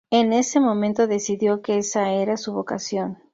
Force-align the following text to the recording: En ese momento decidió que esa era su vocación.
En 0.09 0.33
ese 0.33 0.59
momento 0.59 1.05
decidió 1.05 1.61
que 1.61 1.77
esa 1.77 2.09
era 2.09 2.35
su 2.35 2.53
vocación. 2.53 3.19